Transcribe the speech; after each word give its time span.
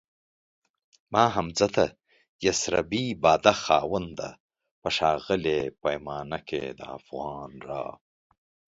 ما 1.11 1.23
حمزه 1.35 1.67
ته 1.75 1.85
يسربی 2.45 3.05
باده 3.23 3.53
خاونده 3.63 4.29
په 4.81 4.89
ښاغلي 4.95 5.59
پیمانه 5.81 6.39
کي 6.47 6.61
دافغان 6.81 7.51
را 7.67 7.85